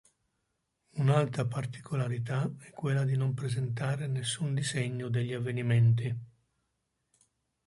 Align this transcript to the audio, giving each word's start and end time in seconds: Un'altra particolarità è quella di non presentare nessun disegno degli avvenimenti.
Un'altra 0.93 1.45
particolarità 1.45 2.51
è 2.61 2.71
quella 2.71 3.03
di 3.03 3.15
non 3.15 3.35
presentare 3.35 4.07
nessun 4.07 4.55
disegno 4.55 5.09
degli 5.09 5.31
avvenimenti. 5.33 6.19